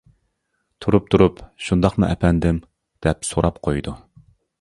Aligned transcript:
تۇرۇپ-تۇرۇپ 0.85 1.43
«شۇنداقمۇ، 1.65 2.07
ئەپەندىم؟» 2.13 2.61
دەپ 3.07 3.29
سوراپ 3.33 3.61
قويىدۇ. 3.69 3.95